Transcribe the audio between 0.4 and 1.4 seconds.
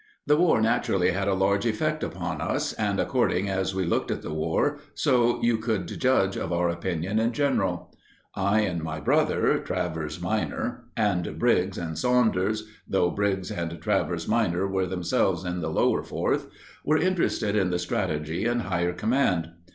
naturally had a